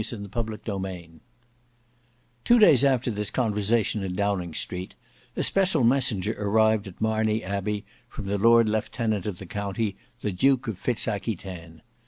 [0.01, 0.05] Book
[0.65, 1.19] 6 Chapter 2
[2.43, 4.95] Two days after this conversation in Downing Street,
[5.35, 10.31] a special messenger arrived at Marney Abbey from the Lord Lieutenant of the county, the
[10.31, 11.83] Duke of Fitz Aquitaine.